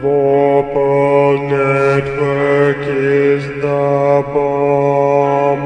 [0.00, 5.62] Vorpal Network is the bomb,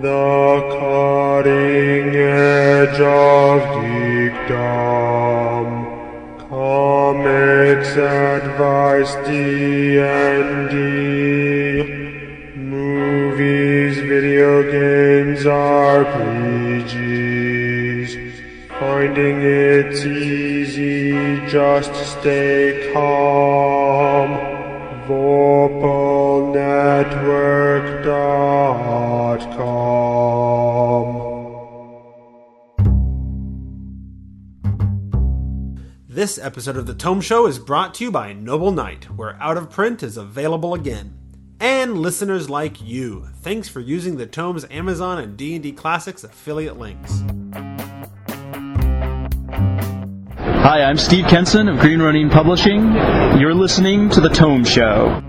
[0.00, 5.66] the cutting edge of geekdom.
[6.48, 10.76] Comics, advice, D&D,
[12.54, 16.84] movies, video games, RPGs.
[18.78, 20.44] Finding it's easy
[21.48, 23.13] just stay calm.
[36.44, 39.70] Episode of The Tome Show is brought to you by Noble Knight, where Out of
[39.70, 41.18] Print is available again.
[41.58, 47.22] And listeners like you, thanks for using the Tome's Amazon and D&D Classics affiliate links.
[50.36, 52.92] Hi, I'm Steve Kenson of Green Ronin Publishing.
[53.40, 55.22] You're listening to The Tome Show.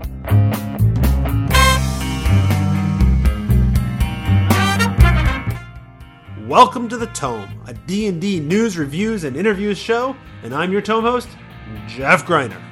[6.46, 10.14] Welcome to The Tome, a D&D news, reviews, and interviews show,
[10.46, 11.28] and I'm your Tome host,
[11.88, 12.62] Jeff Greiner.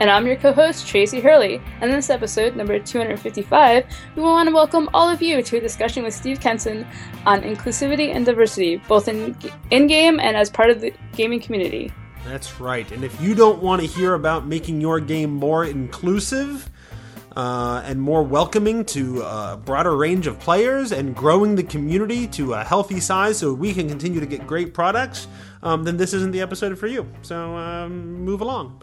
[0.00, 1.60] And I'm your co host, Tracy Hurley.
[1.82, 3.84] And in this episode, number 255,
[4.16, 6.86] we want to welcome all of you to a discussion with Steve Kenson
[7.26, 9.36] on inclusivity and diversity, both in,
[9.70, 11.92] in game and as part of the gaming community.
[12.24, 12.90] That's right.
[12.90, 16.70] And if you don't want to hear about making your game more inclusive,
[17.36, 22.54] uh, and more welcoming to a broader range of players and growing the community to
[22.54, 25.28] a healthy size so we can continue to get great products,
[25.62, 27.10] um, then this isn't the episode for you.
[27.22, 28.82] So um, move along.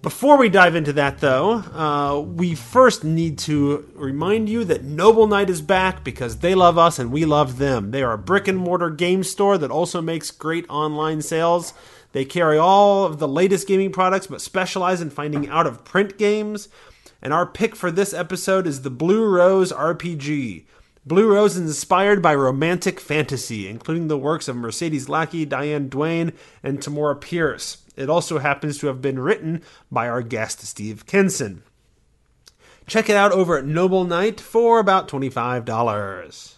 [0.00, 5.26] Before we dive into that, though, uh, we first need to remind you that Noble
[5.26, 7.90] Knight is back because they love us and we love them.
[7.90, 11.74] They are a brick and mortar game store that also makes great online sales.
[12.12, 16.16] They carry all of the latest gaming products but specialize in finding out of print
[16.16, 16.68] games.
[17.20, 20.64] And our pick for this episode is the Blue Rose RPG.
[21.08, 26.34] Blue Rose is inspired by romantic fantasy, including the works of Mercedes Lackey, Diane Duane,
[26.62, 27.78] and Tamora Pierce.
[27.96, 31.62] It also happens to have been written by our guest, Steve Kenson.
[32.86, 36.56] Check it out over at Noble Knight for about $25.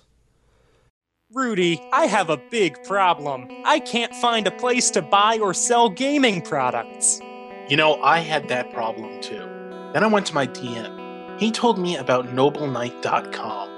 [1.33, 3.47] Rudy, I have a big problem.
[3.65, 7.21] I can't find a place to buy or sell gaming products.
[7.69, 9.49] You know, I had that problem too.
[9.93, 11.39] Then I went to my DM.
[11.39, 13.70] He told me about nobleknight.com.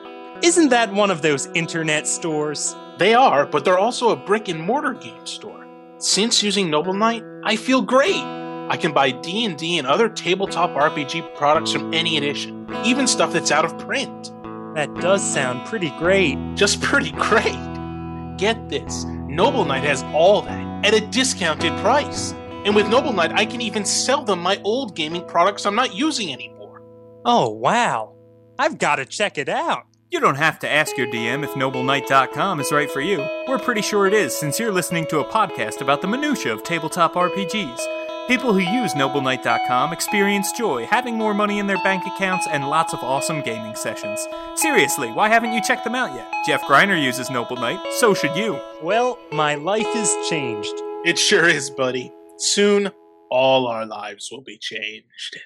[0.43, 2.75] Isn't that one of those internet stores?
[2.99, 5.65] They are, but they're also a brick and mortar game store.
[5.99, 8.17] Since using Noble Knight, I feel great.
[8.17, 13.53] I can buy D&D and other tabletop RPG products from any edition, even stuff that's
[13.53, 14.33] out of print.
[14.75, 16.37] That does sound pretty great.
[16.57, 18.37] Just pretty great.
[18.37, 19.05] Get this.
[19.05, 22.33] Noble Knight has all that at a discounted price.
[22.65, 25.95] And with Noble Knight, I can even sell them my old gaming products I'm not
[25.95, 26.83] using anymore.
[27.25, 28.17] Oh, wow.
[28.59, 29.85] I've got to check it out.
[30.13, 33.27] You don't have to ask your DM if NobleKnight.com is right for you.
[33.49, 36.63] We're pretty sure it is since you're listening to a podcast about the minutiae of
[36.63, 38.29] tabletop RPGs.
[38.29, 42.93] People who use NobleKnight.com experience joy, having more money in their bank accounts, and lots
[42.93, 44.29] of awesome gaming sessions.
[44.55, 46.31] Seriously, why haven't you checked them out yet?
[46.45, 48.61] Jeff Greiner uses Noble Knight, so should you.
[48.83, 50.75] Well, my life is changed.
[51.07, 52.13] It sure is, buddy.
[52.37, 52.91] Soon,
[53.31, 55.41] all our lives will be changed.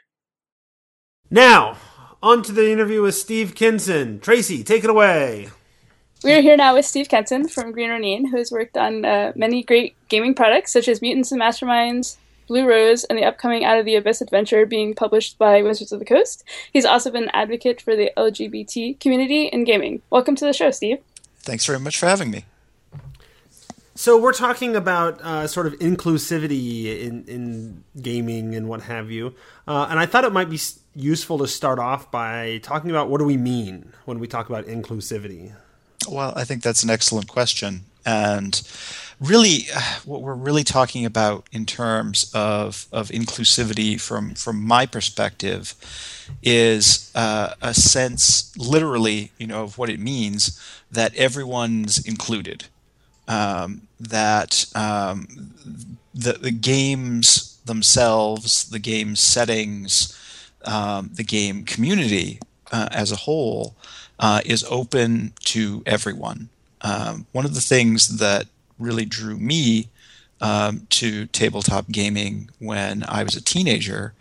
[1.31, 1.77] Now,
[2.27, 4.19] on to the interview with Steve Kenson.
[4.19, 5.49] Tracy, take it away.
[6.25, 9.63] We're here now with Steve Kenson from Green Ronin, who has worked on uh, many
[9.63, 12.17] great gaming products such as Mutants and Masterminds,
[12.49, 16.01] Blue Rose, and the upcoming Out of the Abyss adventure being published by Wizards of
[16.01, 16.43] the Coast.
[16.73, 20.03] He's also been an advocate for the LGBT community in gaming.
[20.11, 20.99] Welcome to the show, Steve.
[21.39, 22.45] Thanks very much for having me.
[23.95, 29.35] So we're talking about uh, sort of inclusivity in, in gaming and what have you,
[29.69, 30.59] uh, and I thought it might be
[30.97, 34.67] useful to start off by talking about what do we mean when we talk about
[34.67, 35.55] inclusivity.
[36.09, 38.61] Well, I think that's an excellent question, and
[39.21, 39.67] really,
[40.05, 45.75] what we're really talking about in terms of of inclusivity from from my perspective
[46.43, 50.61] is uh, a sense, literally, you know, of what it means
[50.91, 52.67] that everyone's included
[53.29, 55.55] um, that um,
[56.15, 60.17] the, the games themselves, the game settings,
[60.65, 62.41] um, the game community
[62.73, 63.75] uh, as a whole
[64.19, 66.49] uh, is open to everyone.
[66.83, 68.47] Um, one of the things that
[68.79, 69.89] really drew me
[70.41, 74.13] um, to tabletop gaming when I was a teenager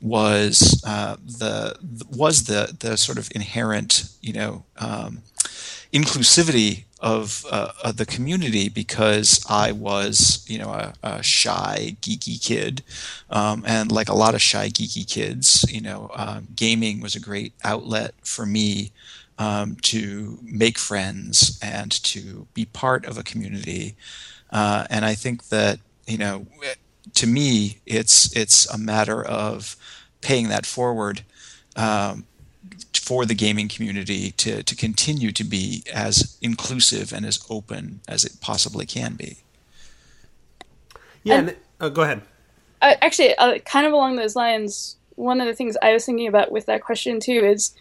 [0.00, 1.76] was uh, the
[2.10, 5.22] was the the sort of inherent you know um,
[5.92, 12.42] inclusivity of, uh, of the community because I was, you know, a, a shy, geeky
[12.42, 12.82] kid,
[13.28, 17.20] um, and like a lot of shy, geeky kids, you know, um, gaming was a
[17.20, 18.92] great outlet for me
[19.38, 23.96] um, to make friends and to be part of a community.
[24.50, 26.46] Uh, and I think that, you know,
[27.14, 29.76] to me, it's it's a matter of
[30.20, 31.22] paying that forward.
[31.74, 32.26] Um,
[32.98, 38.24] for the gaming community to, to continue to be as inclusive and as open as
[38.24, 39.38] it possibly can be.
[41.22, 42.22] Yeah, and, uh, go ahead.
[42.80, 46.26] Uh, actually, uh, kind of along those lines, one of the things I was thinking
[46.26, 47.72] about with that question too is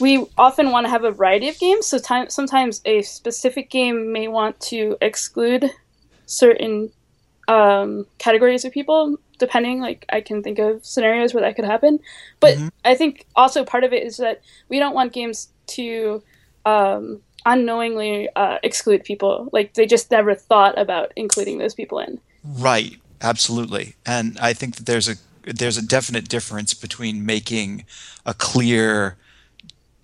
[0.00, 1.86] we often want to have a variety of games.
[1.86, 5.70] So time, sometimes a specific game may want to exclude
[6.26, 6.90] certain
[7.52, 11.98] um, categories of people depending like i can think of scenarios where that could happen.
[12.40, 12.68] But mm-hmm.
[12.84, 16.22] i think also part of it is that we don't want games to
[16.64, 19.48] um, unknowingly uh, exclude people.
[19.52, 22.20] Like they just never thought about including those people in.
[22.44, 22.96] Right.
[23.20, 23.96] Absolutely.
[24.06, 27.84] And i think that there's a there's a definite difference between making
[28.24, 29.16] a clear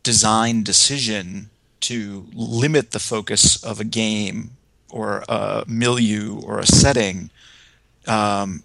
[0.02, 4.50] design decision to limit the focus of a game
[4.90, 7.30] or a milieu or a setting
[8.06, 8.62] um,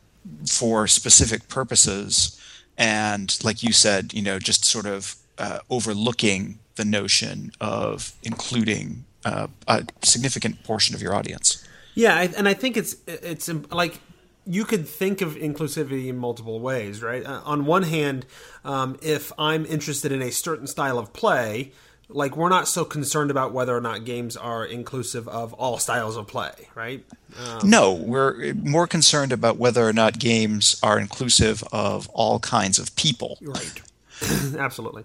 [0.50, 2.40] for specific purposes.
[2.78, 9.06] And like you said you know just sort of uh, overlooking the notion of including
[9.26, 11.64] uh, a significant portion of your audience.
[11.96, 14.00] Yeah I, and i think it's it's like
[14.46, 17.26] you could think of inclusivity in multiple ways right?
[17.26, 18.26] Uh, on one hand
[18.66, 21.72] um, if i'm interested in a certain style of play
[22.10, 26.18] like we're not so concerned about whether or not games are inclusive of all styles
[26.18, 27.04] of play, right?
[27.40, 32.80] Um, no, we're more concerned about whether or not games are inclusive of all kinds
[32.80, 33.38] of people.
[33.42, 33.82] Right.
[34.58, 35.04] Absolutely.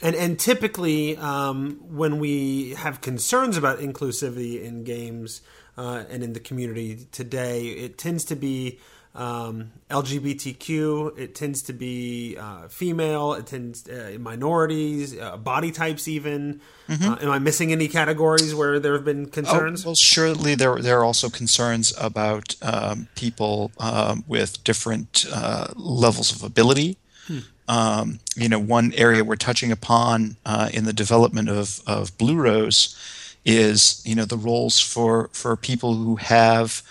[0.00, 5.40] And and typically, um, when we have concerns about inclusivity in games
[5.78, 8.78] uh, and in the community today, it tends to be
[9.14, 11.18] um, LGBTQ.
[11.18, 13.34] It tends to be uh, female.
[13.34, 16.08] It tends uh, minorities, uh, body types.
[16.08, 17.12] Even mm-hmm.
[17.12, 19.84] Uh, am I missing any categories where there have been concerns?
[19.84, 25.68] Oh, well, surely there there are also concerns about um, people um, with different uh,
[25.76, 26.96] levels of ability.
[27.26, 27.38] Hmm.
[27.66, 32.36] Um, you know, one area we're touching upon uh, in the development of of Blue
[32.36, 32.96] Rose
[33.44, 36.82] is you know the roles for for people who have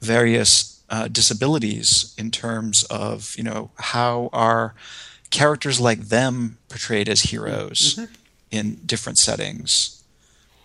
[0.00, 4.74] various uh, disabilities in terms of you know how are
[5.30, 8.12] characters like them portrayed as heroes mm-hmm.
[8.50, 10.04] in different settings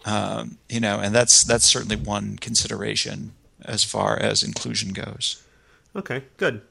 [0.04, 3.32] um, you know and that's that's certainly one consideration
[3.64, 5.42] as far as inclusion goes
[5.96, 6.62] okay good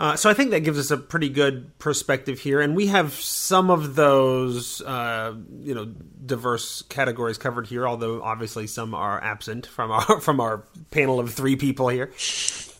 [0.00, 3.12] uh, so I think that gives us a pretty good perspective here, and we have
[3.12, 7.86] some of those, uh, you know, diverse categories covered here.
[7.86, 12.10] Although obviously some are absent from our from our panel of three people here.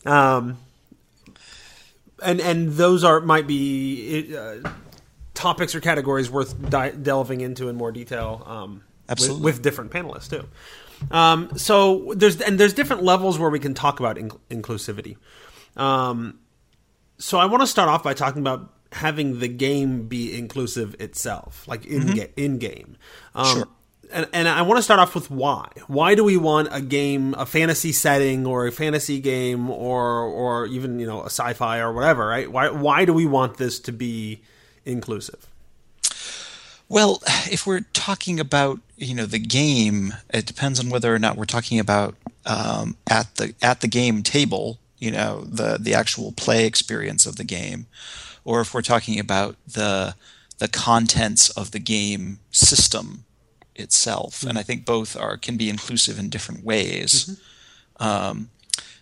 [0.04, 0.58] Um,
[2.22, 4.68] and and those are might be uh,
[5.34, 8.42] topics or categories worth di- delving into in more detail.
[8.46, 10.48] Um, Absolutely, with, with, different panelists too.
[11.10, 15.16] Um, so there's and there's different levels where we can talk about in- inclusivity.
[15.76, 16.38] Um,
[17.18, 21.66] so I want to start off by talking about having the game be inclusive itself,
[21.66, 22.14] like in mm-hmm.
[22.14, 22.96] ga- in game.
[23.34, 23.68] Um, sure
[24.12, 25.68] and, and I want to start off with why.
[25.86, 30.66] Why do we want a game, a fantasy setting, or a fantasy game, or or
[30.66, 32.26] even you know a sci-fi or whatever?
[32.26, 32.50] Right?
[32.50, 34.42] Why why do we want this to be
[34.84, 35.46] inclusive?
[36.88, 41.36] Well, if we're talking about you know the game, it depends on whether or not
[41.36, 42.14] we're talking about
[42.46, 47.36] um, at the at the game table, you know the the actual play experience of
[47.36, 47.86] the game,
[48.44, 50.14] or if we're talking about the
[50.58, 53.24] the contents of the game system
[53.76, 54.50] itself, mm-hmm.
[54.50, 57.26] and I think both are can be inclusive in different ways.
[57.26, 58.04] Mm-hmm.
[58.04, 58.50] Um,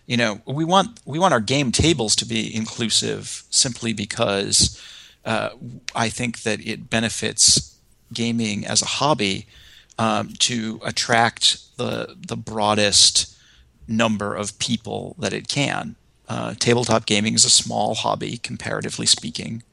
[0.05, 4.81] you know, we want we want our game tables to be inclusive simply because
[5.25, 5.49] uh,
[5.95, 7.77] I think that it benefits
[8.13, 9.47] gaming as a hobby
[9.97, 13.37] um, to attract the the broadest
[13.87, 15.95] number of people that it can.
[16.27, 19.63] Uh, tabletop gaming is a small hobby, comparatively speaking,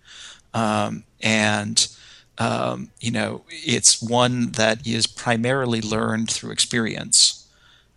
[0.55, 1.89] um, and
[2.39, 7.47] um, you know, it's one that is primarily learned through experience.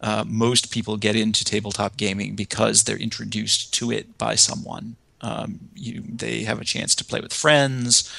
[0.02, 4.96] Uh, most people get into tabletop gaming because they're introduced to it by someone.
[5.22, 8.12] Um, you, they have a chance to play with friends,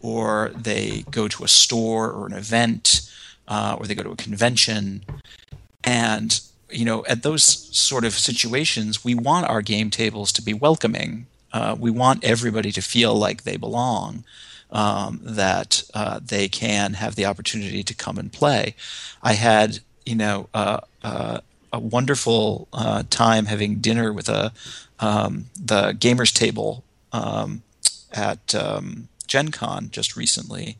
[0.00, 3.10] or they go to a store or an event,
[3.46, 5.04] uh, or they go to a convention.
[5.84, 6.40] And
[6.70, 11.26] you know, at those sort of situations, we want our game tables to be welcoming.
[11.56, 14.24] Uh, we want everybody to feel like they belong
[14.70, 18.74] um, that uh, they can have the opportunity to come and play.
[19.22, 21.38] I had you know uh, uh,
[21.72, 24.52] a wonderful uh, time having dinner with a
[25.00, 27.62] um, the gamers table um,
[28.12, 30.76] at um, Gen Con just recently,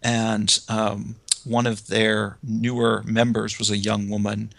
[0.00, 4.52] and um, one of their newer members was a young woman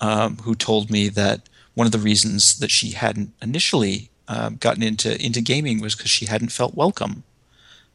[0.00, 4.82] um, who told me that one of the reasons that she hadn't initially uh, gotten
[4.82, 7.24] into into gaming was because she hadn't felt welcome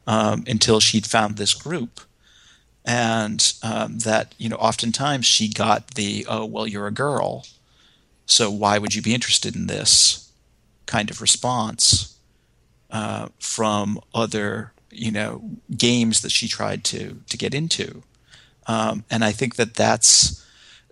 [0.06, 2.00] um, until she'd found this group,
[2.84, 7.46] and um, that you know oftentimes she got the oh well you're a girl,
[8.26, 10.22] so why would you be interested in this?
[10.92, 12.18] kind of response
[12.90, 15.42] uh, from other you know
[15.74, 18.02] games that she tried to to get into,
[18.66, 20.41] um, and I think that that's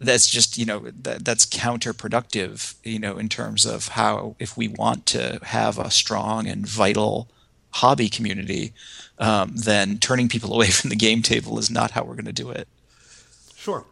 [0.00, 4.69] that's just you know that, that's counterproductive you know in terms of how if we
[4.69, 7.28] want to have a strong and vital
[7.73, 8.73] hobby community
[9.19, 12.33] um, then turning people away from the game table is not how we're going to
[12.33, 12.66] do it
[13.61, 13.85] Sure.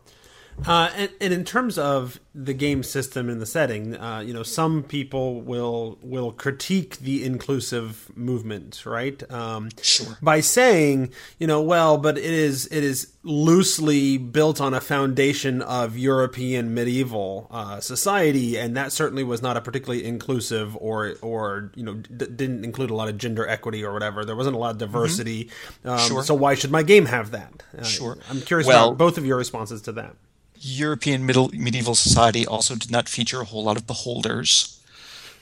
[0.67, 4.43] Uh, and, and in terms of the game system and the setting, uh, you know,
[4.43, 9.29] some people will will critique the inclusive movement, right?
[9.31, 10.19] Um, Sure.
[10.21, 15.63] By saying, you know, well, but it is it is loosely built on a foundation
[15.63, 21.71] of European medieval uh, society, and that certainly was not a particularly inclusive or or
[21.77, 24.25] you know d- didn't include a lot of gender equity or whatever.
[24.25, 25.51] There wasn't a lot of diversity.
[25.85, 26.23] Um, Sure.
[26.25, 27.63] So why should my game have that?
[27.77, 28.19] Uh, Sure.
[28.29, 30.17] I'm curious Well- about both of your responses to that.
[30.61, 34.81] European middle, medieval society also did not feature a whole lot of beholders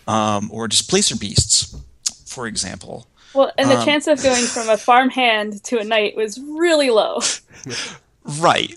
[0.07, 1.77] um, or displacer beasts,
[2.25, 3.07] for example.
[3.35, 6.91] Well, and the Um, chance of going from a farmhand to a knight was really
[6.91, 7.21] low.
[8.25, 8.75] Right.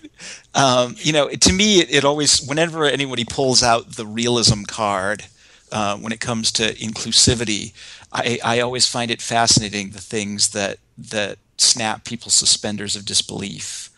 [0.54, 5.24] Um, you know, to me, it, it always, whenever anybody pulls out the realism card
[5.72, 7.72] uh, when it comes to inclusivity,
[8.12, 13.90] I, I always find it fascinating the things that that snap people's suspenders of disbelief.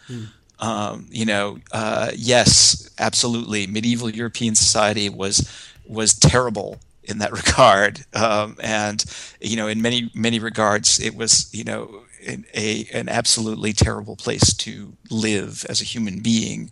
[0.62, 5.50] Um, you know, uh, yes, absolutely, medieval European society was
[5.86, 9.04] was terrible in that regard, um, and
[9.40, 14.16] you know, in many many regards, it was you know an, a an absolutely terrible
[14.16, 16.70] place to live as a human being,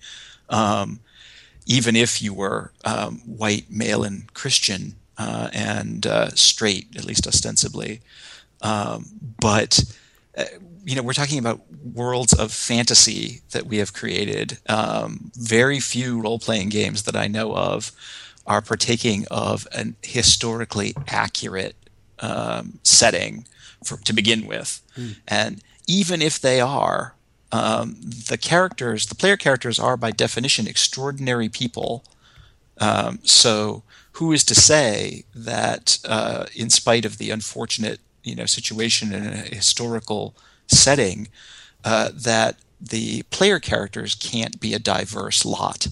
[0.50, 1.00] um,
[1.66, 7.26] even if you were um, white, male, and Christian uh, and uh, straight, at least
[7.26, 8.00] ostensibly.
[8.62, 9.06] Um,
[9.40, 9.84] but
[10.36, 10.44] uh,
[10.84, 14.58] you know, we're talking about worlds of fantasy that we have created.
[14.68, 17.92] Um, very few role-playing games that I know of
[18.46, 21.76] are partaking of an historically accurate
[22.20, 23.46] um, setting
[23.84, 24.80] for, to begin with,
[25.28, 27.14] and even if they are,
[27.52, 32.04] um, the characters, the player characters, are by definition extraordinary people.
[32.78, 33.82] Um, so,
[34.12, 39.26] who is to say that, uh, in spite of the unfortunate, you know, situation in
[39.26, 40.34] a historical
[40.70, 41.28] setting,
[41.84, 45.88] uh, that the player characters can't be a diverse lot,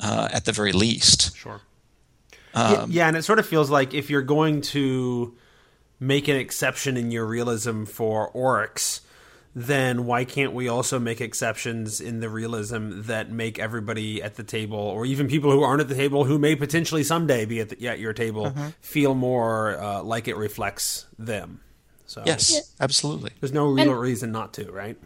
[0.00, 1.36] uh, at the very least.
[1.36, 1.60] Sure.
[2.54, 5.36] Um, yeah, yeah, and it sort of feels like if you're going to
[6.00, 9.00] make an exception in your realism for orcs,
[9.54, 14.44] then why can't we also make exceptions in the realism that make everybody at the
[14.44, 17.68] table, or even people who aren't at the table, who may potentially someday be at,
[17.70, 18.70] the, at your table, Uh-huh.
[18.80, 21.60] feel more uh, like it reflects them?
[22.08, 23.30] So Yes, absolutely.
[23.38, 24.96] there's no real And- reason not to, right?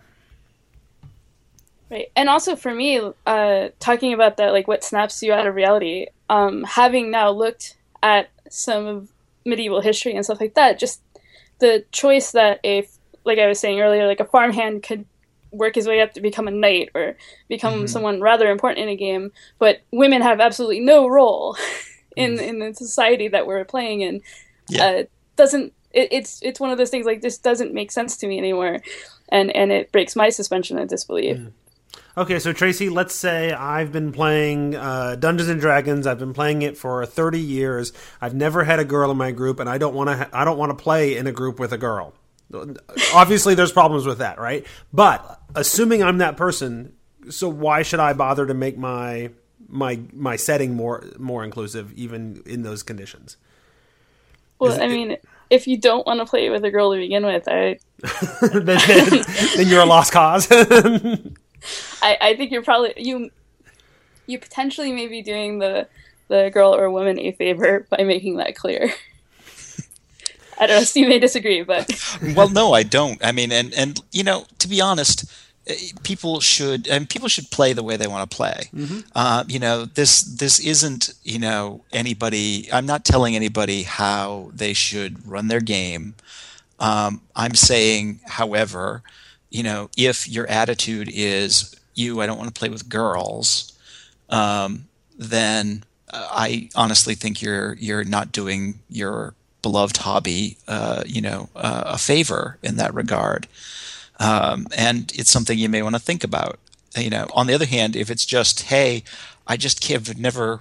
[1.90, 2.10] Right.
[2.16, 6.06] And also for me, uh, talking about that, like what snaps you out of reality,
[6.30, 9.08] um, having now looked at some of
[9.44, 11.02] medieval history and stuff like that, just
[11.58, 12.88] the choice that a,
[13.24, 15.04] like I was saying earlier, like a farmhand could
[15.50, 17.14] work his way up to become a knight or
[17.48, 21.56] become someone rather important in a game, but women have absolutely no role
[22.16, 24.22] in, in the society that we're playing in.
[24.68, 24.84] Yeah.
[24.86, 25.02] Uh,
[25.36, 28.38] doesn't, it, it's, it's one of those things like this doesn't make sense to me
[28.38, 28.80] anymore.
[29.28, 31.40] And, and it breaks my suspension of disbelief.
[32.16, 36.06] Okay, so Tracy, let's say I've been playing uh, Dungeons and Dragons.
[36.06, 37.94] I've been playing it for thirty years.
[38.20, 40.16] I've never had a girl in my group, and I don't want to.
[40.16, 42.12] Ha- I don't want to play in a group with a girl.
[43.14, 44.66] Obviously, there's problems with that, right?
[44.92, 46.92] But assuming I'm that person,
[47.30, 49.30] so why should I bother to make my
[49.68, 53.38] my my setting more more inclusive, even in those conditions?
[54.58, 55.16] Well, Is I it- mean,
[55.52, 57.78] if you don't want to play with a girl to begin with, I,
[58.40, 60.48] then, then, then you're a lost cause.
[62.02, 63.30] I, I think you're probably you,
[64.26, 65.86] you potentially may be doing the
[66.28, 68.90] the girl or woman a favor by making that clear.
[70.58, 70.84] I don't know.
[70.84, 71.90] Steve may disagree, but
[72.34, 73.22] well, no, I don't.
[73.22, 75.30] I mean, and and you know, to be honest,
[76.02, 78.68] people should and people should play the way they want to play.
[79.14, 82.68] Uh, you know, this this isn't you know anybody.
[82.72, 86.14] I'm not telling anybody how they should run their game.
[86.80, 89.02] Um, I'm saying, however,
[89.50, 93.72] you know, if your attitude is you, I don't want to play with girls.
[94.30, 94.86] um,
[95.18, 101.84] then I honestly think you're you're not doing your beloved hobby, uh, you know, uh,
[101.86, 103.46] a favor in that regard.
[104.22, 106.58] Um, and it's something you may want to think about.
[106.96, 109.02] You know, on the other hand, if it's just, hey,
[109.46, 110.60] I just have never,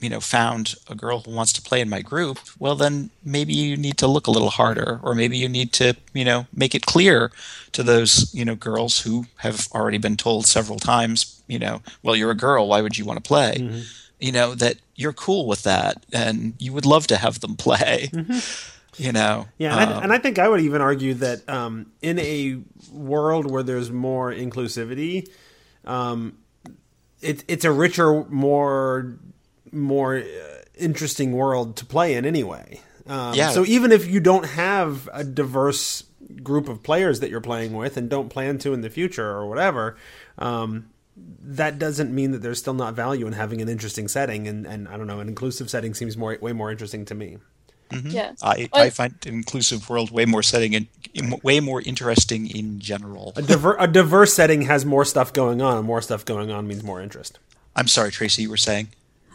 [0.00, 3.52] you know, found a girl who wants to play in my group, well, then maybe
[3.52, 6.74] you need to look a little harder, or maybe you need to, you know, make
[6.74, 7.32] it clear
[7.72, 12.16] to those, you know, girls who have already been told several times, you know, well,
[12.16, 13.58] you're a girl, why would you want to play?
[13.58, 13.80] Mm-hmm.
[14.20, 18.10] You know, that you're cool with that and you would love to have them play.
[18.96, 21.92] You know, Yeah, and, I, Um, and I think I would even argue that um,
[22.02, 22.60] in a
[22.92, 25.28] world where there's more inclusivity,
[25.84, 26.38] um,
[27.20, 29.18] it, it's a richer, more
[29.72, 30.22] more uh,
[30.78, 32.80] interesting world to play in anyway.
[33.06, 33.50] Um, Yeah.
[33.50, 36.04] So even if you don't have a diverse
[36.42, 39.48] group of players that you're playing with and don't plan to in the future or
[39.48, 39.96] whatever,
[40.38, 44.48] um, that doesn't mean that there's still not value in having an interesting setting.
[44.48, 47.38] And, and I don't know, an inclusive setting seems more way more interesting to me.
[47.92, 48.32] Yeah.
[48.42, 50.86] I, Well, I find inclusive world way more setting and
[51.42, 53.32] way more interesting in general.
[53.36, 56.66] A, diver- a diverse setting has more stuff going on, and more stuff going on
[56.66, 57.38] means more interest.
[57.76, 58.88] I'm sorry, Tracy, you were saying.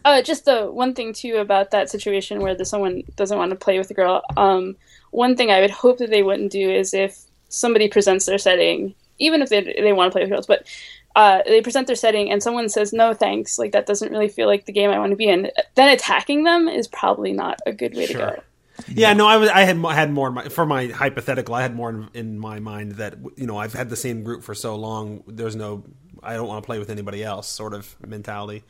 [0.03, 3.55] Uh, just the one thing too about that situation where the someone doesn't want to
[3.55, 4.21] play with the girl.
[4.37, 4.75] Um,
[5.11, 7.19] one thing I would hope that they wouldn't do is if
[7.49, 10.67] somebody presents their setting, even if they they want to play with girls, but
[11.15, 14.47] uh, they present their setting and someone says no thanks, like that doesn't really feel
[14.47, 15.49] like the game I want to be in.
[15.75, 18.43] Then attacking them is probably not a good way to go.
[18.89, 19.49] Yeah, no, I was.
[19.49, 21.55] I had had more in my, for my hypothetical.
[21.55, 24.43] I had more in, in my mind that you know I've had the same group
[24.43, 25.23] for so long.
[25.27, 25.85] There's no,
[26.21, 28.63] I don't want to play with anybody else, sort of mentality.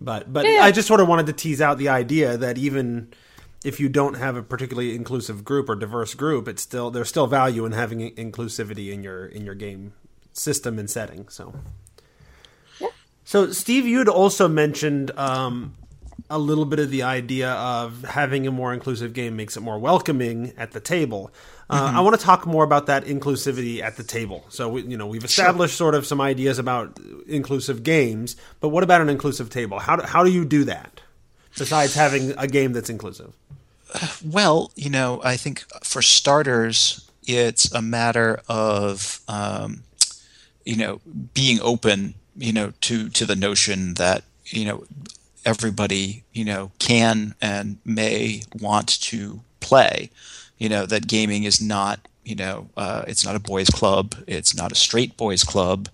[0.00, 0.62] But but Yeah.
[0.62, 3.12] I just sort of wanted to tease out the idea that even
[3.64, 7.26] if you don't have a particularly inclusive group or diverse group, it's still there's still
[7.26, 9.92] value in having inclusivity in your in your game
[10.40, 11.28] system and setting.
[11.28, 11.54] So.
[12.80, 12.88] yeah.
[13.24, 15.74] So, Steve, you had also mentioned um,
[16.28, 19.78] a little bit of the idea of having a more inclusive game makes it more
[19.78, 21.30] welcoming at the table.
[21.68, 24.44] Uh, I want to talk more about that inclusivity at the table.
[24.48, 28.82] So, we, you know, we've established sort of some ideas about inclusive games, but what
[28.82, 29.78] about an inclusive table?
[29.78, 31.00] How do, how do you do that
[31.56, 33.34] besides having a game that's inclusive?
[34.24, 39.82] Well, you know, I think for starters, it's a matter of um,
[40.64, 41.00] you know
[41.34, 44.84] being open, you know, to to the notion that you know
[45.44, 50.10] everybody you know can and may want to play.
[50.58, 54.54] You know that gaming is not you know uh, it's not a boys club, it's
[54.54, 55.88] not a straight boys club,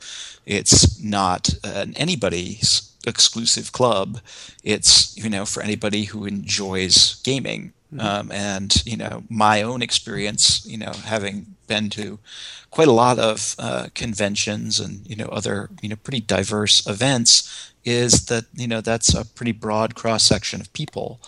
[0.44, 4.20] it's not an anybody's exclusive club.
[4.64, 7.72] It's you know for anybody who enjoys gaming.
[7.98, 12.18] Um, and you know my own experience, you know, having been to
[12.70, 17.72] quite a lot of uh, conventions and you know other you know pretty diverse events,
[17.84, 21.20] is that you know that's a pretty broad cross section of people.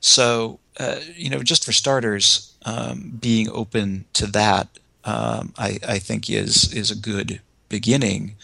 [0.00, 4.68] So uh, you know, just for starters, um, being open to that,
[5.04, 8.36] um, I, I think is is a good beginning.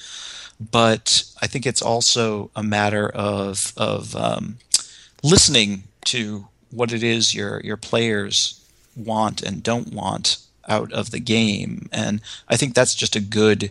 [0.61, 4.59] But I think it's also a matter of of um,
[5.23, 11.21] listening to what it is your your players want and don't want out of the
[11.21, 13.71] game, and I think that's just a good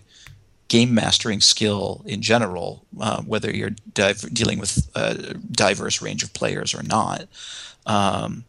[0.68, 6.74] game mastering skill in general, uh, whether you're dealing with a diverse range of players
[6.74, 7.28] or not.
[7.86, 8.46] Um,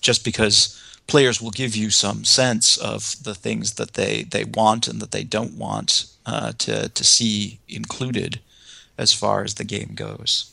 [0.00, 4.88] just because players will give you some sense of the things that they, they want
[4.88, 8.40] and that they don't want uh, to, to see included
[8.98, 10.51] as far as the game goes.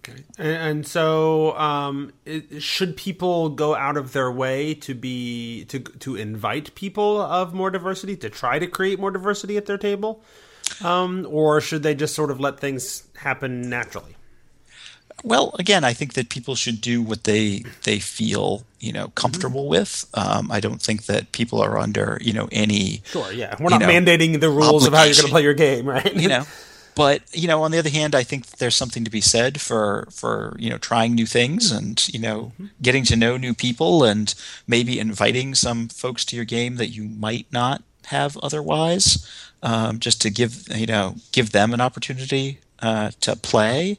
[0.00, 0.22] Okay.
[0.38, 5.80] And, and so, um, it, should people go out of their way to be to
[5.80, 10.22] to invite people of more diversity to try to create more diversity at their table,
[10.82, 14.16] um, or should they just sort of let things happen naturally?
[15.22, 19.68] Well, again, I think that people should do what they they feel you know comfortable
[19.68, 20.06] with.
[20.14, 23.30] Um, I don't think that people are under you know any Sure.
[23.30, 25.86] Yeah, we're not know, mandating the rules of how you're going to play your game,
[25.86, 26.14] right?
[26.14, 26.46] you know
[27.00, 30.06] but you know on the other hand i think there's something to be said for
[30.10, 34.34] for you know trying new things and you know getting to know new people and
[34.66, 39.26] maybe inviting some folks to your game that you might not have otherwise
[39.62, 43.98] um, just to give you know give them an opportunity uh, to play.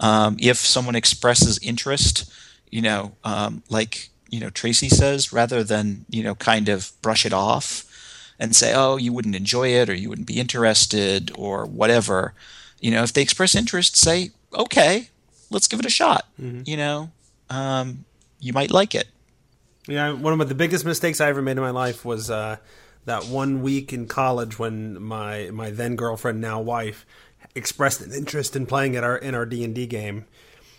[0.00, 2.32] Um, if someone expresses interest
[2.70, 7.24] you know um, like you know tracy says rather than you know kind of brush
[7.24, 7.86] it off
[8.42, 12.34] and say, oh, you wouldn't enjoy it or you wouldn't be interested or whatever.
[12.80, 15.10] You know, if they express interest, say, okay,
[15.48, 16.26] let's give it a shot.
[16.66, 17.12] You know,
[17.48, 18.04] um,
[18.40, 19.06] you might like it.
[19.86, 22.56] Yeah, one of the biggest mistakes I ever made in my life was uh,
[23.04, 27.06] that one week in college when my my then girlfriend, now wife,
[27.54, 30.24] expressed an interest in playing at our in our D and D game,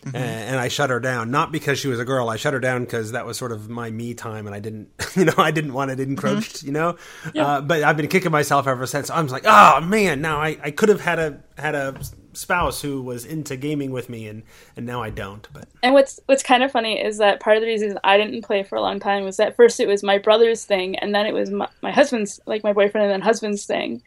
[0.03, 0.15] Mm-hmm.
[0.15, 1.31] and, and I shut her down.
[1.31, 2.29] Not because she was a girl.
[2.29, 4.89] I shut her down because that was sort of my me time, and I didn't,
[5.15, 6.67] you know, I didn't want it encroached, Mm-hmm.
[6.67, 6.97] you know.
[7.35, 9.09] Uh, but I've been kicking myself ever since.
[9.09, 11.95] I'm just like, oh man, now I, I could have had a had a
[12.35, 14.43] spouse who was into gaming with me, and
[14.75, 15.47] and now I don't.
[15.53, 18.43] But And what's what's kind of funny is that part of the reason I didn't
[18.43, 21.25] play for a long time was that first it was my brother's thing, and then
[21.27, 24.01] it was my, my husband's, like my boyfriend and then husband's thing.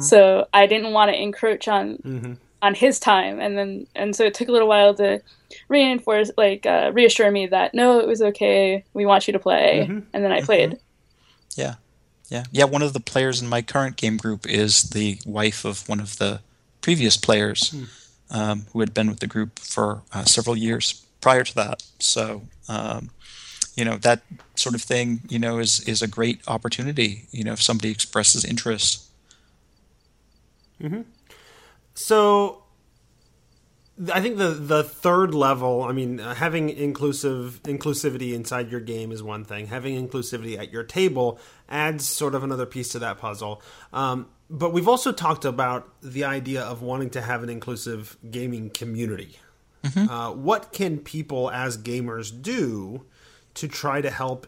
[0.00, 4.34] So I didn't want to encroach on on his time, and then and so it
[4.34, 5.20] took a little while to
[5.68, 8.84] reinforce, like uh, reassure me that no, it was okay.
[8.94, 9.80] We want you to play,
[10.12, 10.78] and then I played.
[11.56, 11.74] Yeah,
[12.28, 12.64] yeah, yeah.
[12.64, 16.18] One of the players in my current game group is the wife of one of
[16.18, 16.40] the
[16.80, 17.74] previous players
[18.30, 21.82] um, who had been with the group for uh, several years prior to that.
[21.98, 23.10] So, um,
[23.76, 24.22] you know, that
[24.54, 27.26] sort of thing, you know, is is a great opportunity.
[27.32, 29.08] You know, if somebody expresses interest.
[31.94, 32.64] So
[34.10, 39.12] I think the the third level, I mean, uh, having inclusive inclusivity inside your game
[39.12, 39.66] is one thing.
[39.66, 43.62] Having inclusivity at your table adds sort of another piece to that puzzle.
[43.92, 48.70] Um, but we've also talked about the idea of wanting to have an inclusive gaming
[48.70, 49.38] community.
[50.08, 53.04] Uh, what can people as gamers do
[53.54, 54.46] to try to help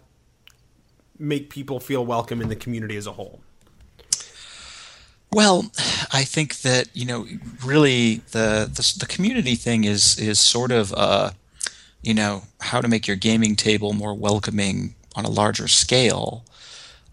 [1.19, 3.41] make people feel welcome in the community as a whole?
[5.35, 5.73] Well,
[6.13, 7.27] I think that you know,
[7.65, 11.31] really, the the, the community thing is is sort of uh,
[12.03, 16.45] you know how to make your gaming table more welcoming on a larger scale.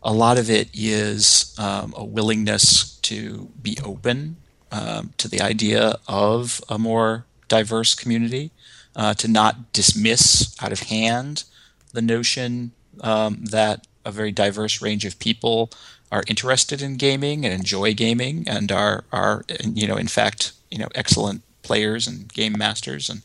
[0.04, 4.36] A lot of it is um, a willingness to be open
[4.72, 8.52] um, to the idea of a more diverse community,
[8.96, 11.44] uh, to not dismiss out of hand
[11.92, 15.72] the notion um, that a very diverse range of people
[16.12, 20.78] are interested in gaming and enjoy gaming and are are you know in fact you
[20.78, 23.22] know excellent players and game masters and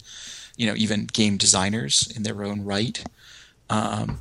[0.57, 3.05] you know even game designers in their own right.
[3.68, 4.20] Um,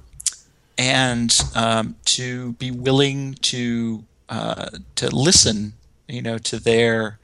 [0.77, 5.73] and um, to be willing to uh, to listen
[6.07, 7.19] you know to their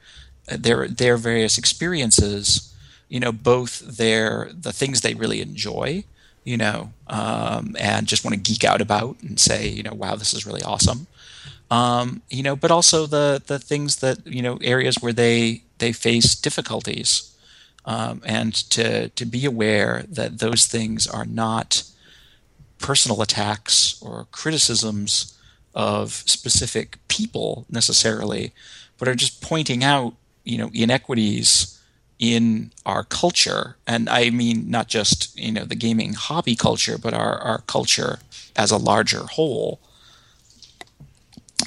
[0.47, 2.73] their their various experiences
[3.09, 6.03] you know both their the things they really enjoy
[6.43, 10.15] you know um, and just want to geek out about and say you know wow
[10.15, 11.07] this is really awesome
[11.71, 15.93] um, you know, but also the the things that you know areas where they they
[15.93, 17.33] face difficulties,
[17.85, 21.83] um, and to to be aware that those things are not
[22.77, 25.37] personal attacks or criticisms
[25.73, 28.51] of specific people necessarily,
[28.97, 31.79] but are just pointing out you know inequities
[32.19, 37.13] in our culture, and I mean not just you know the gaming hobby culture, but
[37.13, 38.19] our our culture
[38.57, 39.79] as a larger whole.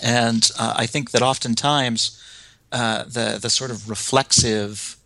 [0.03, 2.21] And uh, I think that oftentimes
[2.73, 4.97] uh, the the sort of reflexive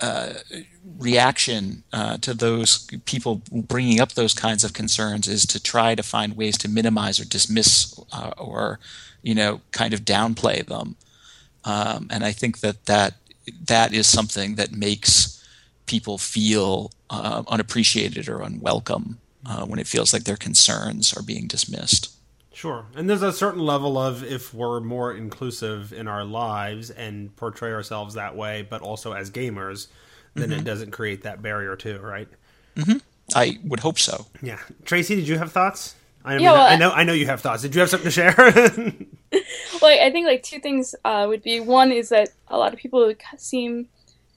[0.00, 0.34] uh,
[0.98, 6.02] reaction uh, to those people bringing up those kinds of concerns is to try to
[6.02, 8.78] find ways to minimize or dismiss uh, or
[9.22, 10.96] you know kind of downplay them.
[11.64, 13.14] Um, and I think that that
[13.66, 15.42] that is something that makes
[15.86, 19.18] people feel uh, unappreciated or unwelcome
[19.66, 22.17] when it feels like their concerns are being dismissed.
[22.58, 22.86] Sure.
[22.96, 27.70] And there's a certain level of if we're more inclusive in our lives and portray
[27.70, 29.86] ourselves that way, but also as gamers,
[30.34, 30.64] then it mm-hmm.
[30.64, 32.26] doesn't create that barrier too, right?
[32.74, 32.96] Mm-hmm.
[33.36, 34.26] I would hope so.
[34.42, 34.58] Yeah.
[34.84, 35.94] Tracy, did you have thoughts?
[36.24, 37.62] I mean, Yeah, well, I know I know you have thoughts.
[37.62, 38.34] Did you have something to share?
[39.80, 42.80] Well, I think like two things uh, would be one is that a lot of
[42.80, 43.86] people seem,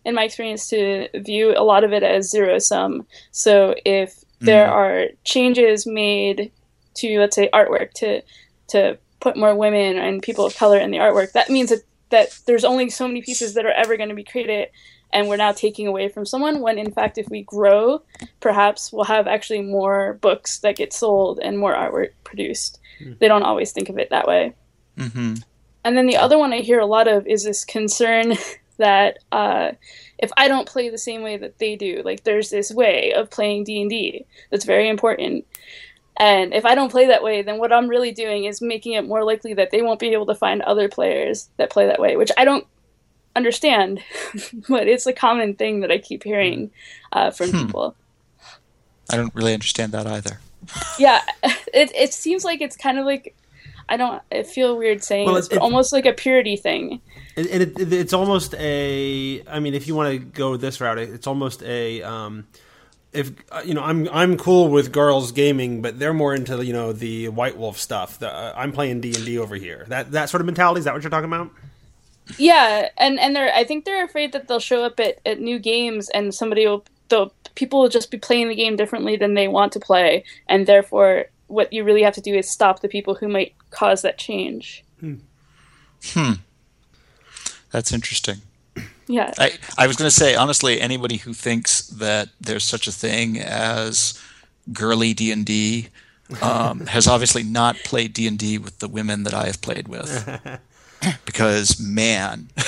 [0.06, 3.08] in my experience, to view a lot of it as zero sum.
[3.32, 4.72] So if there mm.
[4.72, 6.52] are changes made
[6.96, 8.22] to, let's say, artwork to
[8.70, 12.38] to put more women and people of color in the artwork, that means that that
[12.46, 14.70] there's only so many pieces that are ever going to be created,
[15.12, 16.60] and we're now taking away from someone.
[16.62, 18.02] When in fact, if we grow,
[18.40, 22.80] perhaps we'll have actually more books that get sold and more artwork produced.
[23.20, 24.54] They don't always think of it that way.
[24.98, 25.36] hmm
[25.84, 28.34] And then the other one I hear a lot of is this concern
[28.78, 29.72] that uh,
[30.18, 33.30] if I don't play the same way that they do, like there's this way of
[33.30, 35.46] playing D and D that's very important.
[36.22, 39.08] And if I don't play that way, then what I'm really doing is making it
[39.08, 42.16] more likely that they won't be able to find other players that play that way,
[42.16, 42.68] which I don't
[43.36, 44.04] understand,
[44.70, 46.70] but it's a common thing that I keep hearing
[47.12, 47.96] uh, from people.
[49.12, 50.40] I don't really understand that either.
[51.00, 51.22] Yeah,
[51.74, 53.36] it it seems like it's kind of like
[53.90, 54.22] I don't.
[54.32, 57.02] I feel weird saying Well, this, it- almost like a purity thing.
[57.36, 59.42] and and it, it, it's almost a.
[59.48, 62.04] I mean, if you want to go this route, it's almost a.
[62.04, 62.46] Um,
[63.14, 66.74] if uh, you know, I'm I'm cool with girls gaming, but they're more into you
[66.74, 68.20] know the White Wolf stuff.
[68.20, 69.86] The, uh, I'm playing D and D over here.
[69.90, 71.52] That that sort of mentality is that what you're talking about?
[72.38, 75.60] Yeah, and and they're I think they're afraid that they'll show up at, at new
[75.60, 79.48] games and somebody will the people will just be playing the game differently than they
[79.48, 83.16] want to play, and therefore what you really have to do is stop the people
[83.16, 84.86] who might cause that change.
[85.00, 85.16] Hmm.
[87.72, 88.38] That's interesting.
[89.12, 89.34] Yeah.
[89.38, 93.40] I, I was going to say honestly, anybody who thinks that there's such a thing
[93.40, 94.20] as
[94.72, 95.90] girly D and D
[96.42, 99.88] um, has obviously not played D and D with the women that I have played
[99.88, 100.60] with,
[101.26, 102.50] because man,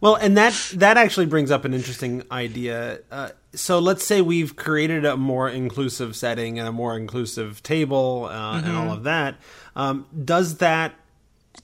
[0.00, 3.00] Well, and that that actually brings up an interesting idea.
[3.10, 8.26] Uh, so let's say we've created a more inclusive setting and a more inclusive table
[8.30, 9.36] uh, and all of that.
[9.76, 10.94] Um, does that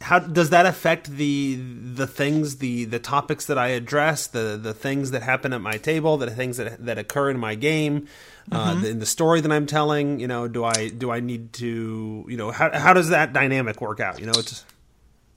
[0.00, 4.74] how does that affect the the things the the topics that I address the the
[4.74, 8.06] things that happen at my table the things that that occur in my game
[8.52, 11.52] uh, the, in the story that I'm telling you know do I do I need
[11.54, 14.64] to you know how how does that dynamic work out you know it's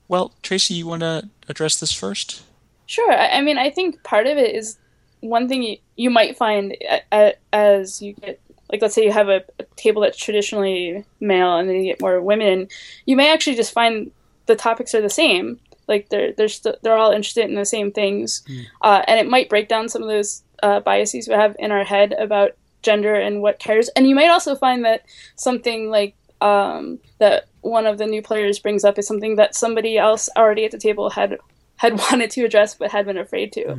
[0.09, 2.43] well, Tracy, you want to address this first?
[2.87, 3.09] Sure.
[3.11, 4.77] I, I mean, I think part of it is
[5.21, 9.11] one thing you, you might find a, a, as you get, like, let's say you
[9.11, 12.67] have a, a table that's traditionally male and then you get more women,
[13.05, 14.11] you may actually just find
[14.49, 15.59] the topics are the same.
[15.87, 18.43] Like, they're, they're, st- they're all interested in the same things.
[18.81, 21.83] Uh, and it might break down some of those uh, biases we have in our
[21.83, 23.89] head about gender and what cares.
[23.95, 25.03] And you might also find that
[25.35, 29.97] something like um, that one of the new players brings up is something that somebody
[29.97, 31.37] else already at the table had
[31.75, 33.71] had wanted to address but had been afraid to.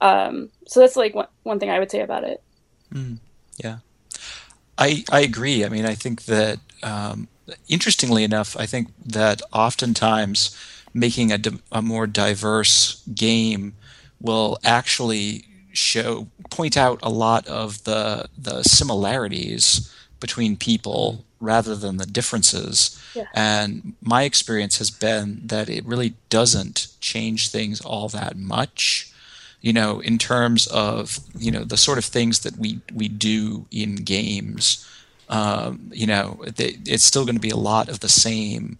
[0.00, 2.42] Um, so that's like one, one thing I would say about it.
[3.56, 3.78] Yeah,
[4.76, 5.64] I I agree.
[5.64, 7.28] I mean, I think that um,
[7.68, 10.56] interestingly enough, I think that oftentimes
[10.92, 13.74] making a, di- a more diverse game
[14.20, 21.46] will actually show point out a lot of the the similarities between people mm-hmm.
[21.46, 23.00] rather than the differences.
[23.14, 23.24] Yeah.
[23.34, 29.12] And my experience has been that it really doesn't change things all that much
[29.64, 33.64] you know, in terms of you know the sort of things that we we do
[33.70, 34.86] in games.
[35.28, 38.78] Um, you know, they, it's still going to be a lot of the same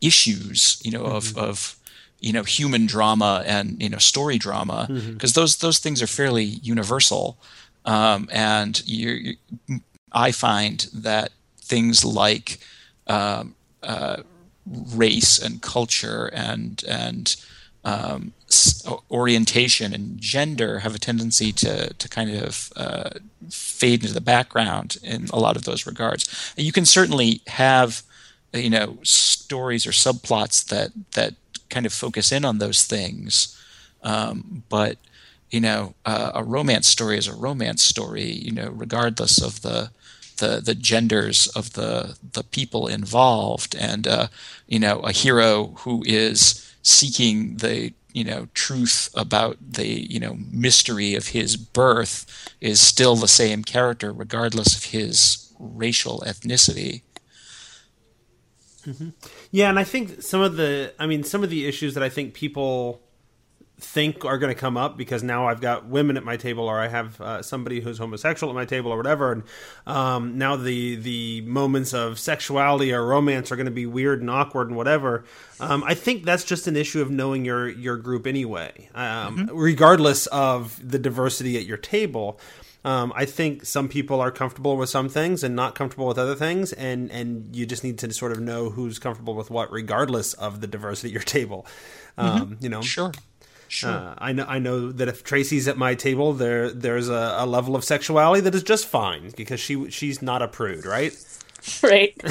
[0.00, 0.80] issues.
[0.84, 1.76] You know, of of
[2.20, 6.44] you know human drama and you know story drama because those those things are fairly
[6.44, 7.38] universal.
[7.84, 9.36] Um, and you,
[9.68, 9.80] you,
[10.12, 11.30] I find that
[11.62, 12.58] things like
[13.06, 14.18] um, uh,
[14.66, 17.36] race and culture and and
[17.84, 18.32] um,
[19.10, 23.10] orientation and gender have a tendency to to kind of uh,
[23.48, 26.52] fade into the background in a lot of those regards.
[26.56, 28.02] You can certainly have
[28.52, 31.34] you know stories or subplots that that
[31.68, 33.58] kind of focus in on those things,
[34.02, 34.98] um, but
[35.50, 38.30] you know uh, a romance story is a romance story.
[38.30, 39.90] You know, regardless of the
[40.36, 44.28] the the genders of the the people involved, and uh,
[44.66, 50.36] you know a hero who is seeking the you know truth about the you know
[50.50, 57.02] mystery of his birth is still the same character regardless of his racial ethnicity.
[58.86, 59.10] Mm-hmm.
[59.50, 62.08] Yeah, and I think some of the, I mean, some of the issues that I
[62.08, 63.02] think people
[63.80, 66.78] think are going to come up because now I've got women at my table, or
[66.78, 69.42] I have uh, somebody who's homosexual at my table, or whatever, and
[69.86, 74.30] um, now the the moments of sexuality or romance are going to be weird and
[74.30, 75.24] awkward and whatever.
[75.58, 80.26] Um, I think that's just an issue of knowing your your group anyway, um, regardless
[80.28, 82.38] of the diversity at your table.
[82.82, 86.34] Um, I think some people are comfortable with some things and not comfortable with other
[86.34, 90.32] things, and and you just need to sort of know who's comfortable with what, regardless
[90.34, 91.66] of the diversity at your table.
[92.16, 93.12] Um, You know, Sure.
[93.70, 93.90] Sure.
[93.90, 97.46] uh, I know I know that if Tracy's at my table, there there's a, a
[97.46, 101.16] level of sexuality that is just fine because she she's not a prude, right?
[101.82, 102.14] Right.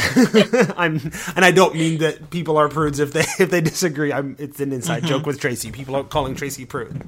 [0.75, 0.95] I'm
[1.35, 4.11] and I don't mean that people are prudes if they if they disagree.
[4.11, 5.71] I'm it's an inside joke with Tracy.
[5.71, 7.03] People are calling Tracy prude.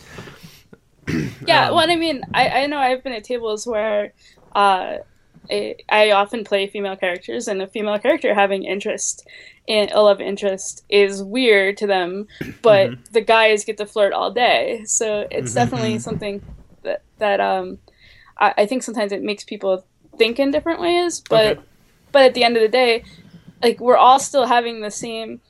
[1.48, 4.13] Yeah, Um, well, I mean, I, I know I've been at tables where
[4.54, 4.98] uh,
[5.49, 9.27] I, I often play female characters, and a female character having interest
[9.67, 12.27] in a love interest is weird to them,
[12.62, 13.13] but Mm-hmm.
[13.13, 16.41] the guys get to flirt all day, so it's definitely something
[16.84, 17.80] that that um,
[18.39, 19.86] I, I think sometimes it makes people
[20.17, 21.62] think in different ways, but Okay.
[22.12, 23.04] but at the end of the day,
[23.63, 25.41] like we're all still having the same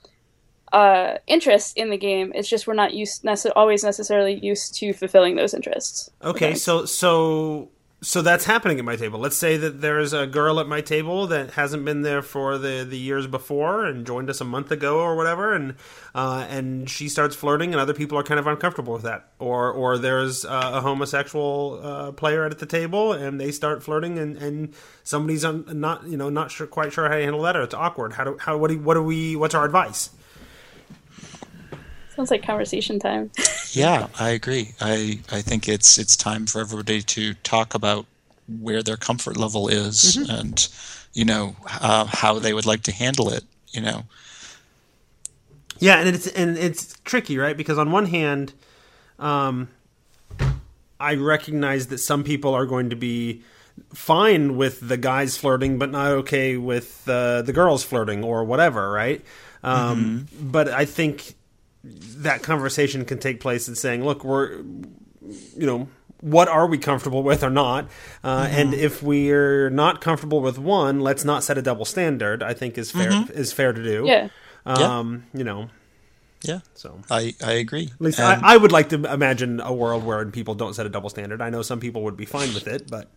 [0.71, 2.31] uh, interest in the game.
[2.33, 6.09] It's just we're not used nece- always necessarily used to fulfilling those interests.
[6.23, 7.69] Okay, so so
[8.03, 9.19] so that's happening at my table.
[9.19, 12.83] Let's say that there's a girl at my table that hasn't been there for the
[12.83, 15.75] the years before and joined us a month ago or whatever, and
[16.15, 19.27] uh, and she starts flirting, and other people are kind of uncomfortable with that.
[19.37, 24.17] Or or there's uh, a homosexual uh, player at the table, and they start flirting,
[24.17, 27.55] and and somebody's un- not you know not sure quite sure how to handle that,
[27.55, 28.13] or it's awkward.
[28.13, 30.09] How do how what do what do we what's our advice?
[32.15, 33.31] Sounds like conversation time.
[33.71, 34.73] Yeah, I agree.
[34.81, 38.05] I I think it's it's time for everybody to talk about
[38.59, 40.67] where their comfort level is and
[41.13, 43.43] you know uh, how they would like to handle it.
[43.71, 44.03] You know,
[45.79, 47.55] Yeah, and it's and it's tricky, right?
[47.55, 48.53] Because on one hand,
[49.17, 49.69] um,
[50.99, 53.41] I recognize that some people are going to be
[53.93, 58.91] fine with the guys flirting, but not okay with uh, the girls flirting or whatever,
[58.91, 59.23] right?
[59.63, 61.35] Um, But I think
[61.83, 64.57] that conversation can take place and saying, "Look, we're,
[65.57, 65.87] you know."
[66.23, 67.89] What are we comfortable with or not?
[68.23, 72.43] Uh, And if we're not comfortable with one, let's not set a double standard.
[72.43, 74.03] I think is fair is fair to do.
[74.05, 74.27] Yeah.
[74.67, 75.69] Um, You know,
[76.43, 77.89] yeah, so I I agree.
[77.95, 80.85] at least And- I, I would like to imagine a world where people don't set
[80.85, 81.41] a double standard.
[81.41, 83.07] I know some people would be fine with it, but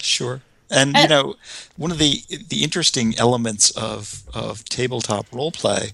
[0.00, 0.40] Sure.
[0.70, 1.34] And you know,
[1.76, 5.92] one of the the interesting elements of of tabletop role play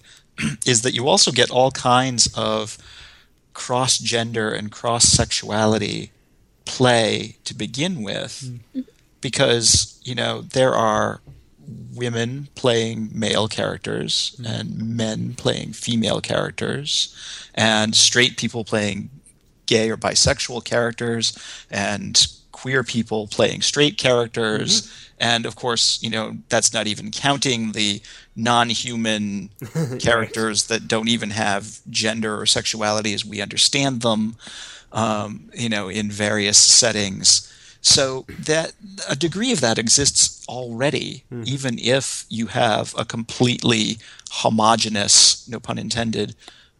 [0.67, 2.79] is that you also get all kinds of
[3.53, 6.13] cross gender and cross sexuality
[6.65, 8.81] play to begin with hmm.
[9.21, 11.21] because you know there are
[11.95, 14.47] women playing male characters hmm.
[14.47, 17.15] and men playing female characters
[17.55, 19.11] and straight people playing
[19.67, 21.37] gay or bisexual characters
[21.71, 22.27] and
[22.61, 24.93] queer people playing straight characters.
[25.19, 28.01] And of course you know that's not even counting the
[28.37, 29.51] non-human
[29.99, 34.37] characters that don't even have gender or sexuality as we understand them
[34.93, 37.47] um, you know in various settings.
[37.83, 38.73] So that
[39.09, 43.99] a degree of that exists already even if you have a completely
[44.31, 46.35] homogenous no pun intended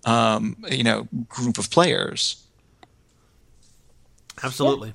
[0.05, 2.37] um, you know group of players.
[4.43, 4.93] Absolutely.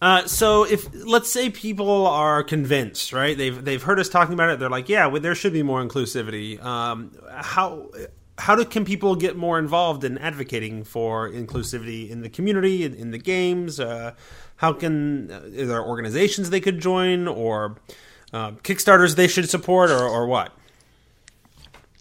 [0.00, 3.36] Uh, so if let's say people are convinced, right?
[3.36, 4.58] They've they've heard us talking about it.
[4.58, 6.62] They're like, yeah, well, there should be more inclusivity.
[6.64, 7.90] Um, how
[8.38, 12.94] how do can people get more involved in advocating for inclusivity in the community in,
[12.94, 13.78] in the games?
[13.78, 14.14] Uh,
[14.56, 17.76] how can uh, are there organizations they could join or
[18.32, 20.52] uh, Kickstarters they should support or, or what?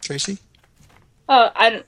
[0.02, 0.38] tracy
[1.32, 1.86] Oh, I don't.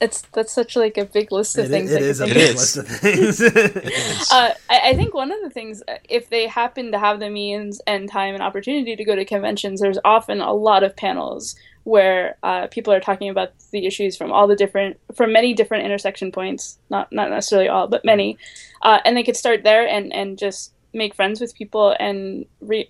[0.00, 1.90] It's that's such like a big list of It, things.
[1.90, 2.56] it I a big think is.
[2.56, 3.40] list of things.
[4.32, 7.30] Uh, I, I think one of the things, uh, if they happen to have the
[7.30, 11.56] means and time and opportunity to go to conventions, there's often a lot of panels
[11.84, 15.84] where uh, people are talking about the issues from all the different, from many different
[15.84, 16.78] intersection points.
[16.90, 18.38] Not not necessarily all, but many,
[18.82, 22.88] uh, and they could start there and and just make friends with people and re.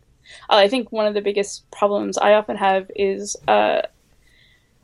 [0.50, 3.34] Uh, I think one of the biggest problems I often have is.
[3.46, 3.82] Uh,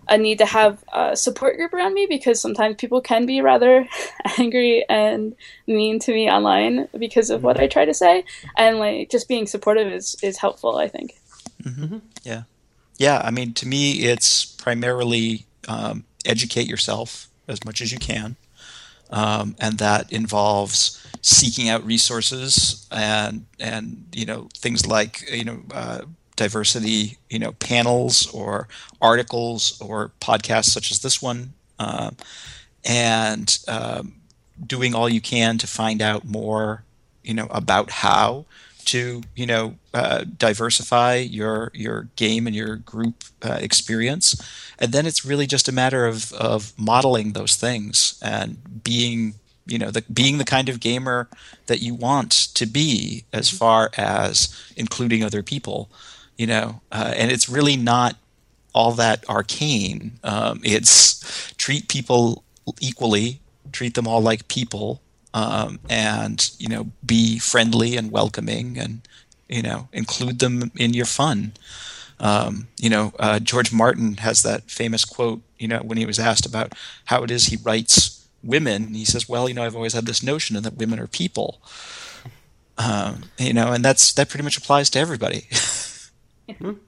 [0.09, 3.89] a need to have a support group around me because sometimes people can be rather
[4.39, 5.35] angry and
[5.67, 8.25] mean to me online because of what I try to say,
[8.57, 10.77] and like just being supportive is is helpful.
[10.77, 11.15] I think.
[12.23, 12.43] Yeah.
[12.99, 13.21] Yeah.
[13.25, 18.37] I mean, to me, it's primarily um, educate yourself as much as you can.
[19.11, 25.63] Um, and that involves seeking out resources and, and, you know, things like, you know,
[25.73, 26.03] uh,
[26.37, 28.69] diversity, you know, panels or
[29.01, 31.53] articles or podcasts such as this one.
[31.79, 32.11] Uh,
[32.85, 34.15] and um,
[34.67, 36.85] doing all you can to find out more,
[37.23, 38.45] you know, about how
[38.85, 44.41] to you know uh, diversify your your game and your group uh, experience,
[44.79, 49.35] and then it's really just a matter of of modeling those things and being
[49.67, 51.29] you know the being the kind of gamer
[51.67, 55.89] that you want to be as far as including other people,
[56.37, 58.17] you know, uh, and it's really not
[58.75, 60.19] all that arcane.
[60.25, 62.45] Um, it's treat people
[62.81, 63.41] equally,
[63.73, 65.01] treat them all like people,
[65.33, 69.03] um, and you know, be friendly and welcoming, and
[69.49, 71.53] you know, include them in your fun.
[72.21, 75.43] Um, you know, uh, George Martin has that famous quote.
[75.59, 76.73] You know, when he was asked about
[77.07, 80.23] how it is he writes women, he says, "Well, you know, I've always had this
[80.23, 81.61] notion that women are people."
[82.77, 85.47] Um, you know, and that's that pretty much applies to everybody.
[86.61, 86.79] and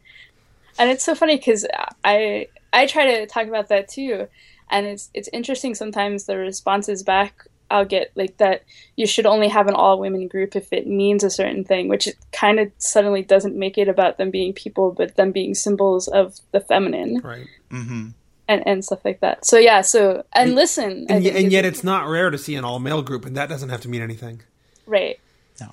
[0.79, 1.67] it's so funny because
[2.05, 4.29] I I try to talk about that too,
[4.71, 8.63] and it's it's interesting sometimes the responses back I'll get like that
[8.97, 12.07] you should only have an all women group if it means a certain thing, which
[12.07, 16.09] it kind of suddenly doesn't make it about them being people, but them being symbols
[16.09, 17.47] of the feminine right.
[17.71, 18.09] hmm
[18.49, 19.45] and and stuff like that.
[19.45, 22.65] So yeah, so and, listen, And, y- and yet it's not rare to see an
[22.65, 24.43] all male group, and that doesn't have to mean anything.
[24.87, 25.19] right.
[25.61, 25.71] No.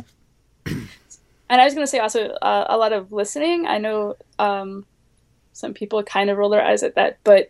[1.50, 3.66] And I was going to say also uh, a lot of listening.
[3.68, 4.86] I know um,
[5.52, 7.50] some people kind of roll their eyes at that, but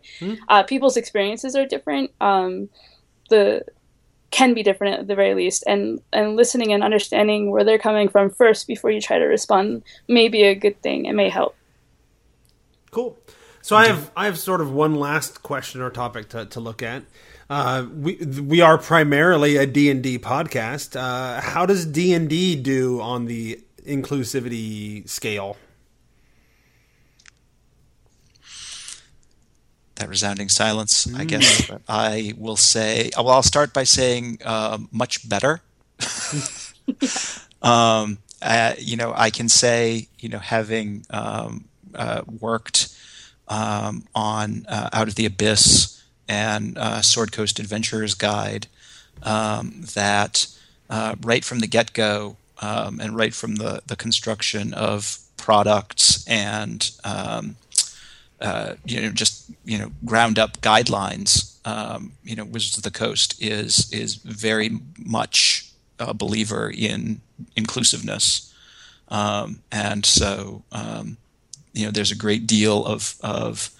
[0.49, 2.11] uh, people's experiences are different.
[2.19, 2.69] Um,
[3.29, 3.65] the
[4.31, 8.09] can be different at the very least, and and listening and understanding where they're coming
[8.09, 11.05] from first before you try to respond may be a good thing.
[11.05, 11.55] It may help.
[12.91, 13.17] Cool.
[13.61, 16.83] So I have I have sort of one last question or topic to, to look
[16.83, 17.03] at.
[17.49, 20.99] Uh, we we are primarily a D and D podcast.
[20.99, 25.57] Uh, how does D and D do on the inclusivity scale?
[29.95, 31.71] that resounding silence, I guess.
[31.87, 35.61] I will say, well, I'll start by saying uh, much better.
[37.61, 41.65] um, uh, you know, I can say, you know, having um,
[41.95, 42.89] uh, worked
[43.47, 48.67] um, on uh, Out of the Abyss and uh, Sword Coast Adventurers Guide,
[49.21, 50.47] um, that
[50.89, 56.25] uh, right from the get go um, and right from the, the construction of products
[56.27, 57.57] and um,
[58.39, 61.49] uh, you know just you know ground up guidelines.
[61.65, 67.21] Um, you know, Wizards of the Coast is is very much a believer in
[67.55, 68.53] inclusiveness,
[69.09, 71.17] um, and so um,
[71.73, 73.71] you know there's a great deal of of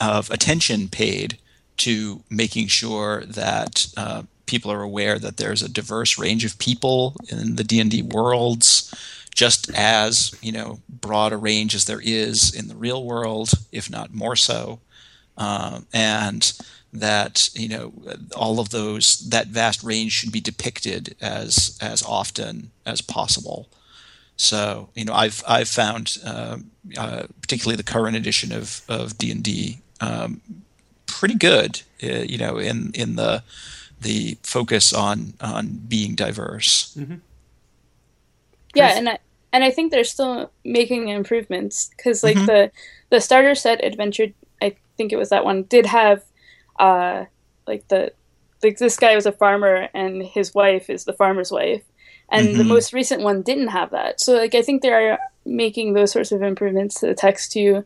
[0.00, 1.38] of attention paid
[1.78, 4.22] to making sure that uh,
[4.52, 8.94] people are aware that there's a diverse range of people in the D&D worlds
[9.34, 13.90] just as you know broad a range as there is in the real world, if
[13.90, 14.80] not more so,
[15.38, 16.52] um, and
[16.92, 17.94] that you know
[18.36, 23.70] all of those that vast range should be depicted as as often as possible.
[24.36, 26.58] So you know I've I've found uh,
[26.98, 30.42] uh, particularly the current edition of of D and D um,
[31.06, 31.80] pretty good.
[32.02, 33.42] Uh, you know in in the
[34.02, 36.94] the focus on on being diverse.
[36.98, 37.16] Mm-hmm.
[38.74, 39.18] Yeah, and I,
[39.52, 42.46] and I think they're still making improvements because like Mhm.
[42.46, 42.70] the
[43.10, 44.28] the starter set adventure,
[44.62, 46.24] I think it was that one did have,
[46.78, 47.26] uh,
[47.66, 48.12] like the
[48.62, 51.82] like this guy was a farmer and his wife is the farmer's wife,
[52.30, 52.68] and the Mhm.
[52.68, 54.20] most recent one didn't have that.
[54.20, 57.84] So like I think they are making those sorts of improvements to the text too.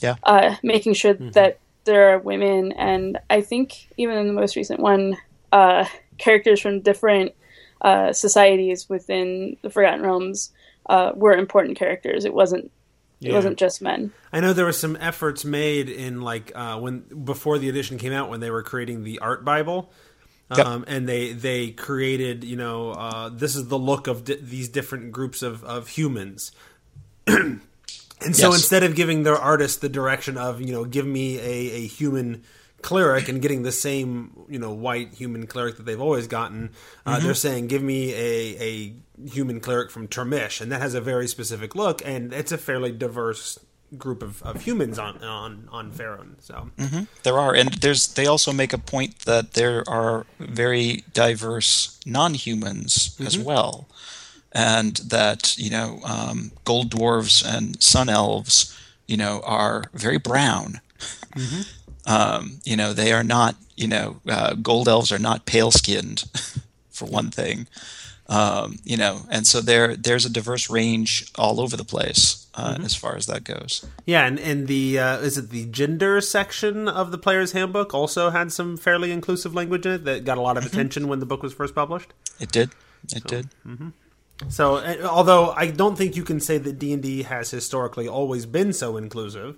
[0.00, 0.16] Yeah.
[0.22, 4.80] Uh, making sure that there are women, and I think even in the most recent
[4.80, 5.16] one,
[5.52, 5.84] uh,
[6.18, 7.32] characters from different
[7.80, 10.50] uh, societies within the Forgotten Realms
[10.86, 12.24] uh, were important characters.
[12.24, 12.70] It wasn't.
[13.20, 13.34] It Yeah.
[13.34, 14.10] wasn't just men.
[14.32, 18.12] I know there was some efforts made in like uh, when before the edition came
[18.12, 19.92] out when they were creating the art bible,
[20.56, 20.66] Yep.
[20.66, 24.68] um, and they they created you know uh, this is the look of di- these
[24.68, 26.50] different groups of of humans.
[27.26, 27.60] and
[28.32, 28.54] so Yes.
[28.56, 31.42] instead of giving their artist the direction of you know give me a,
[31.82, 32.42] a human
[32.82, 36.70] cleric and getting the same you know white human cleric that they've always gotten
[37.06, 38.94] uh, they're saying give me a, a
[39.28, 40.60] human cleric from Turmish.
[40.60, 43.58] And that has a very specific look and it's a fairly diverse
[43.98, 46.70] group of, of humans on on on Faerun so.
[47.22, 48.08] There are, and there's.
[48.08, 53.88] They also make a point that there are very diverse non-humans as well,
[54.52, 58.76] and that you know, um, gold dwarves and sun elves,
[59.06, 60.80] you know, are very brown.
[62.06, 63.56] Um, you know, they are not.
[63.76, 66.24] You know, uh, gold elves are not pale-skinned,
[66.90, 67.66] for one thing.
[68.28, 72.78] Um, you know, and so there there's a diverse range all over the place uh,
[72.82, 73.84] as far as that goes.
[74.06, 78.30] yeah and and the uh, is it the gender section of the player's handbook also
[78.30, 81.26] had some fairly inclusive language in it that got a lot of attention when the
[81.26, 82.70] book was first published It did.
[83.14, 83.48] It did.
[83.66, 83.88] Mm-hmm.
[84.48, 88.08] So, uh, although I don't think you can say that D and D has historically
[88.08, 89.56] always been so inclusive,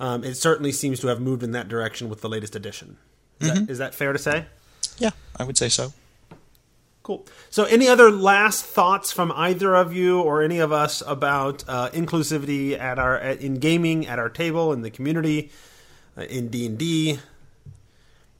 [0.00, 2.98] um, it certainly seems to have moved in that direction with the latest edition.
[3.40, 4.46] Is, that, is that fair to say?
[4.98, 5.92] Yeah, I would say so.
[7.02, 7.24] Cool.
[7.50, 11.90] So, any other last thoughts from either of you or any of us about uh,
[11.90, 15.52] inclusivity at our at, in gaming at our table in the community
[16.18, 17.20] uh, in D and D?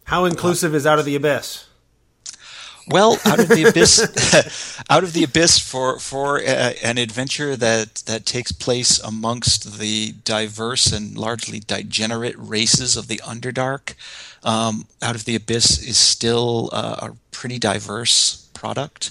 [0.04, 1.65] How inclusive is Out of the Abyss?
[2.88, 7.96] Well, out of the abyss, out of the abyss for for uh, an adventure that
[8.06, 13.94] that takes place amongst the diverse and largely degenerate races of the Underdark.
[14.44, 19.10] Um, out of the abyss is still uh, a pretty diverse product.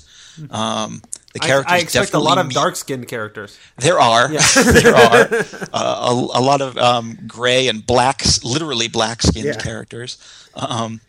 [0.49, 1.01] Um,
[1.33, 3.57] the characters I expect a lot of dark skinned characters.
[3.77, 5.27] There are, there are
[5.73, 9.57] uh, a, a lot of um, gray and black, literally black-skinned Yeah.
[9.61, 10.17] characters.
[10.55, 11.01] Um,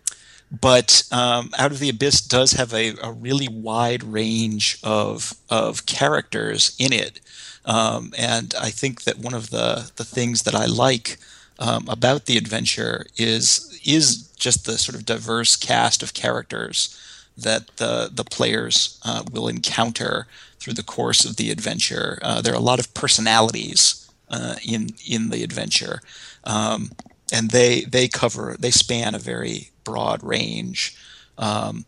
[0.51, 5.87] but um, Out of the Abyss does have a, a really wide range of of
[5.87, 7.21] characters in it,
[7.65, 11.19] um, and I think that one of the the things that I like
[11.59, 16.97] um, about the adventure is is just the sort of diverse cast of characters
[17.37, 20.27] that the the players uh, will encounter
[20.61, 22.19] through the course of the adventure.
[22.23, 26.01] Uh, there are a lot of personalities uh, in in the adventure,
[26.45, 26.91] um,
[27.33, 30.97] and they they cover they span a very broad range.
[31.39, 31.85] Um,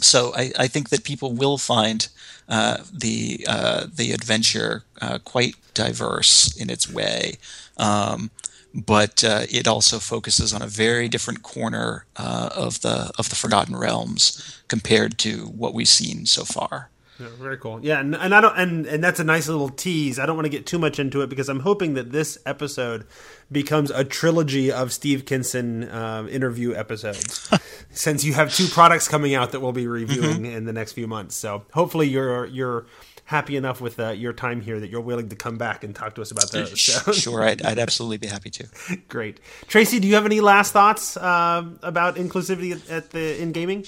[0.00, 2.08] so I, I think that people will find
[2.48, 7.38] uh, the uh, the adventure uh, quite diverse in its way.
[7.78, 8.30] Um,
[8.74, 13.36] but uh, it also focuses on a very different corner uh, of the of the
[13.36, 16.90] Forgotten Realms compared to what we've seen so far.
[17.18, 17.78] Yeah, very cool.
[17.82, 20.18] Yeah, and, and I don't and and that's a nice little tease.
[20.18, 23.06] I don't want to get too much into it because I'm hoping that this episode
[23.52, 27.52] becomes a trilogy of Steve Kenson uh, interview episodes.
[27.90, 30.56] since you have two products coming out that we'll be reviewing mm-hmm.
[30.56, 32.86] in the next few months, so hopefully you're you're
[33.26, 36.14] happy enough with uh, your time here that you're willing to come back and talk
[36.14, 36.80] to us about those.
[36.80, 37.12] So.
[37.12, 38.68] sure, I'd, I'd, absolutely be happy to.
[39.08, 40.00] Great, Tracy.
[40.00, 43.86] Do you have any last thoughts uh, about inclusivity at, at the in gaming?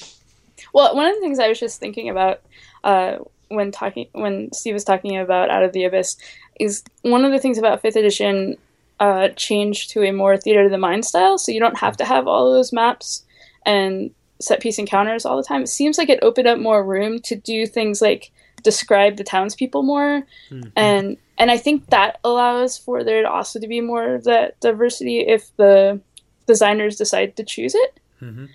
[0.72, 2.40] Well, one of the things I was just thinking about
[2.86, 3.18] uh,
[3.48, 6.16] when talking when Steve was talking about Out of the Abyss
[6.58, 8.56] is one of the things about fifth edition
[9.00, 12.04] uh, changed to a more theater of the mind style, so you don't have to
[12.04, 13.24] have all those maps
[13.66, 15.62] and set piece encounters all the time.
[15.62, 18.30] It seems like it opened up more room to do things like
[18.62, 20.68] describe the townspeople more, mm-hmm.
[20.76, 24.58] and and I think that allows for there to also to be more of that
[24.60, 26.00] diversity if the
[26.46, 28.46] designers decide to choose it, mm-hmm.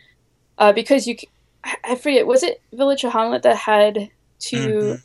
[0.57, 1.17] uh, because you.
[1.83, 2.25] I forget.
[2.25, 4.09] Was it Village of Hommlet that had
[4.41, 5.01] to mm-hmm.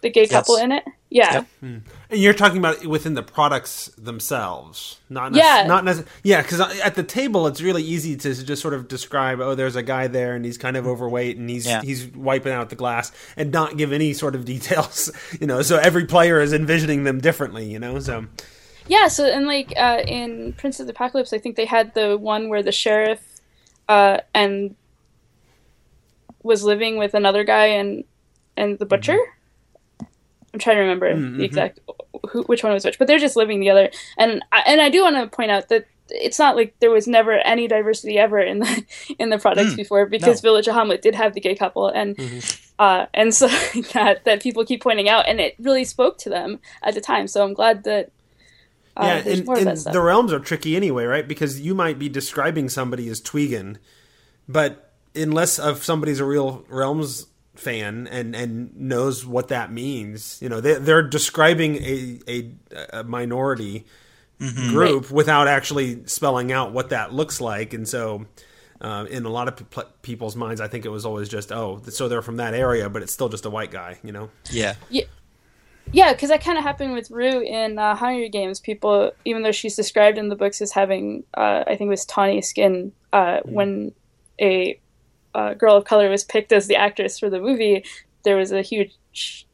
[0.00, 0.84] the gay couple in it.
[1.10, 1.32] Yeah.
[1.32, 1.46] Yep.
[1.58, 1.78] Hmm.
[2.10, 6.12] And you're talking about within the products themselves, not nec- yeah, not necessarily.
[6.22, 9.40] Yeah, because at the table, it's really easy to just sort of describe.
[9.40, 11.82] Oh, there's a guy there, and he's kind of overweight, and he's yeah.
[11.82, 15.10] he's wiping out the glass, and not give any sort of details.
[15.40, 17.68] You know, so every player is envisioning them differently.
[17.68, 18.26] You know, so.
[18.86, 22.16] Yeah, so and like uh, in Prince of the Apocalypse, I think they had the
[22.16, 23.20] one where the sheriff
[23.88, 24.76] uh, and
[26.42, 28.04] was living with another guy, and
[28.60, 29.14] and the butcher.
[29.14, 30.04] Mm-hmm.
[30.52, 31.38] I'm trying to remember mm-hmm.
[31.38, 31.80] the exact
[32.28, 33.90] who, which one was which, but they're just living together.
[34.18, 37.06] And I, and I do want to point out that it's not like there was
[37.06, 38.84] never any diversity ever in the
[39.18, 40.48] in the products mm, before because no.
[40.48, 42.72] Village of Hommlet did have the gay couple and mm-hmm.
[42.78, 43.46] uh, and so
[43.92, 47.26] that that people keep pointing out and it really spoke to them at the time.
[47.26, 48.10] So I'm glad that.
[48.96, 51.26] Uh, yeah, and, and the realms are tricky anyway, right?
[51.26, 53.76] Because you might be describing somebody as Tweegan,
[54.48, 57.26] but unless of somebody's a real realms
[57.60, 60.38] fan and and knows what that means.
[60.42, 62.50] You know, they they're describing a a,
[63.00, 63.86] a minority
[64.40, 64.70] mm-hmm.
[64.70, 65.10] group right.
[65.12, 68.26] without actually spelling out what that looks like, and so.
[68.82, 71.82] Uh, in a lot of pe- people's minds, I think it was always just, oh,
[71.90, 74.30] so they're from that area, but it's still just a white guy, you know?
[74.50, 74.76] Yeah.
[74.88, 75.04] Yeah.
[75.92, 78.58] Yeah, because that kind of happened with Rue in uh, Hunger Games.
[78.58, 82.06] People, even though she's described in the books as having, uh, I think it was
[82.06, 83.52] tawny skin, uh, mm.
[83.52, 83.92] when
[84.40, 84.79] a
[85.34, 87.84] uh, girl of color was picked as the actress for the movie,
[88.24, 89.46] there was a huge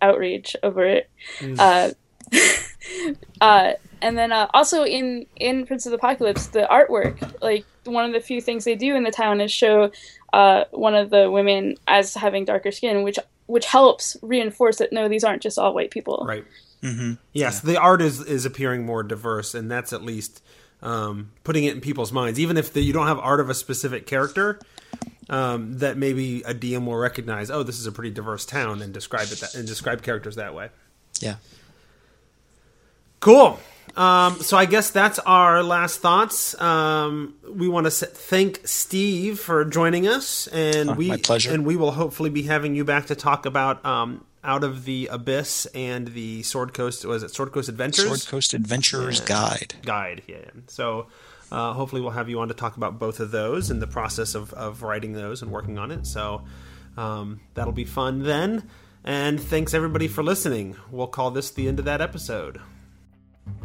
[0.00, 1.10] outrage over it.
[1.38, 1.58] Mm.
[1.58, 7.64] Uh, uh, and then uh, also in in Prince of the Apocalypse, the artwork, like
[7.84, 9.90] one of the few things they do in the town is show
[10.32, 15.08] uh, one of the women as having darker skin, which which helps reinforce that no,
[15.08, 16.24] these aren't just all white people.
[16.26, 16.44] Right.
[16.82, 17.12] Mm-hmm.
[17.32, 17.72] Yes, yeah.
[17.72, 20.42] the art is is appearing more diverse, and that's at least
[20.82, 22.40] um, putting it in people's minds.
[22.40, 24.58] Even if the, you don't have art of a specific character,
[25.32, 27.50] um, that maybe a DM will recognize.
[27.50, 30.54] Oh, this is a pretty diverse town, and describe it that, and describe characters that
[30.54, 30.68] way.
[31.20, 31.36] Yeah.
[33.18, 33.58] Cool.
[33.96, 36.60] Um, so I guess that's our last thoughts.
[36.60, 41.52] Um, we want to thank Steve for joining us, and oh, we my pleasure.
[41.52, 45.08] and we will hopefully be having you back to talk about um, out of the
[45.10, 47.06] abyss and the Sword Coast.
[47.06, 48.04] Was it Sword Coast Adventures?
[48.04, 49.26] Sword Coast Adventurers yeah.
[49.26, 49.74] Guide.
[49.82, 50.22] Guide.
[50.26, 50.44] Yeah.
[50.66, 51.06] So
[51.52, 54.34] uh, hopefully, we'll have you on to talk about both of those and the process
[54.34, 56.06] of, of writing those and working on it.
[56.06, 56.44] So
[56.96, 58.70] um, that'll be fun then.
[59.04, 60.76] And thanks everybody for listening.
[60.90, 62.62] We'll call this the end of that episode.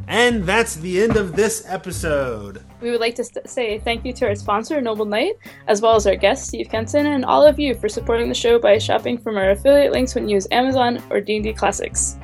[0.05, 2.61] And that's the end of this episode.
[2.81, 5.35] We would like to st- say thank you to our sponsor, Noble Knight,
[5.67, 8.59] as well as our guest, Steve Kenson, and all of you for supporting the show
[8.59, 12.17] by shopping from our affiliate links when you use Amazon or D&D Classics.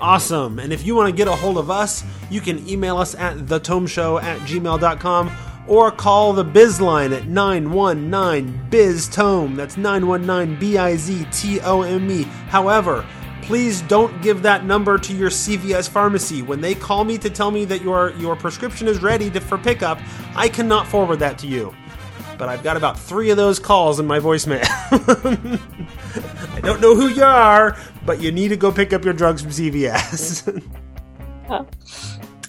[0.00, 0.58] Awesome.
[0.58, 3.36] And if you want to get a hold of us, you can email us at
[3.36, 5.30] thetomeshow at gmail.com
[5.66, 9.54] or call the biz line at 919 biz tome.
[9.54, 12.24] That's 919 B I Z T O M E.
[12.48, 13.06] However,
[13.42, 16.42] please don't give that number to your CVS pharmacy.
[16.42, 19.56] When they call me to tell me that your your prescription is ready to, for
[19.56, 20.00] pickup,
[20.34, 21.74] I cannot forward that to you.
[22.38, 24.64] But I've got about three of those calls in my voicemail.
[26.54, 29.42] I don't know who you are, but you need to go pick up your drugs
[29.42, 30.62] from CVS.
[31.50, 31.66] oh.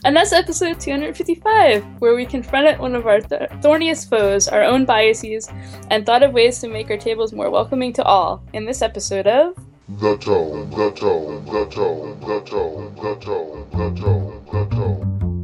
[0.03, 4.85] And that's episode 255, where we confronted one of our th- thorniest foes, our own
[4.85, 5.49] biases,
[5.89, 8.43] and thought of ways to make our tables more welcoming to all.
[8.53, 9.55] In this episode of
[9.99, 15.34] The Tome, The Tome, The Tome, The Tome, The Tome, The Tome, The Tome.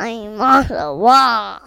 [0.00, 1.60] I'm on the wall.